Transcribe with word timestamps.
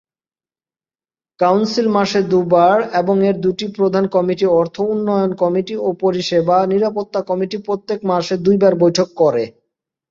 Council 1.39 1.87
মাসে 1.95 2.19
দুবার 2.31 2.77
এবং 3.01 3.15
এর 3.23 3.35
দুটি 3.43 3.65
প্রধান 3.77 4.03
কমিটি 4.15 4.45
অর্থ/উন্নয়ন 4.59 5.31
কমিটি 5.41 5.75
ও 5.79 5.97
পরিষেবা/নিরাপত্তা 6.01 7.19
কমিটি 7.29 7.57
প্রত্যেক 7.67 7.99
মাসে 8.09 8.35
দুইবার 8.45 8.73
বৈঠক 8.83 9.07
করে। 9.21 9.43